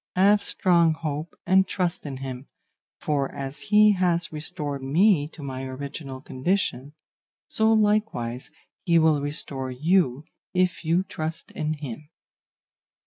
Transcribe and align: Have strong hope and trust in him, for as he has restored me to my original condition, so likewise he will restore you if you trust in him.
Have 0.15 0.41
strong 0.41 0.95
hope 0.95 1.35
and 1.45 1.67
trust 1.67 2.07
in 2.07 2.17
him, 2.17 2.47
for 2.99 3.31
as 3.31 3.61
he 3.69 3.91
has 3.91 4.31
restored 4.33 4.81
me 4.81 5.27
to 5.27 5.43
my 5.43 5.63
original 5.65 6.21
condition, 6.21 6.93
so 7.47 7.71
likewise 7.71 8.49
he 8.83 8.97
will 8.97 9.21
restore 9.21 9.69
you 9.69 10.25
if 10.55 10.83
you 10.83 11.03
trust 11.03 11.51
in 11.51 11.73
him. 11.75 12.09